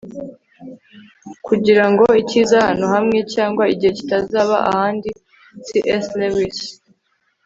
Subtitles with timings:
[1.47, 5.09] kugira ngo icyiza ahantu hamwe cyangwa igihe kitazaba ahandi-
[5.65, 5.67] c
[6.03, 6.59] s lewis